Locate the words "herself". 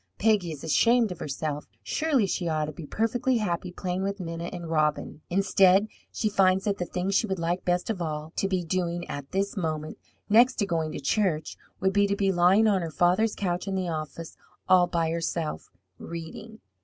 1.19-1.67, 15.11-15.69